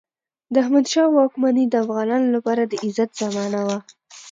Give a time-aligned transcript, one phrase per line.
[0.53, 3.77] د احمدشاه بابا واکمني د افغانانو لپاره د عزت زمانه وه.